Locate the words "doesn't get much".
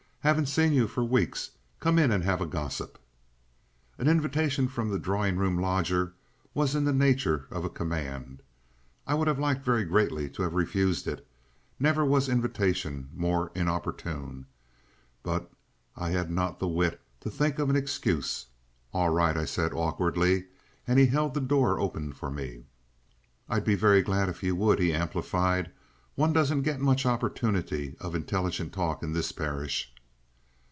26.31-27.07